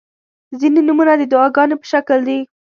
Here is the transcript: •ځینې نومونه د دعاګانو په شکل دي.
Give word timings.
•ځینې 0.59 0.81
نومونه 0.87 1.13
د 1.17 1.23
دعاګانو 1.31 1.75
په 1.81 1.85
شکل 1.91 2.19
دي. 2.27 2.39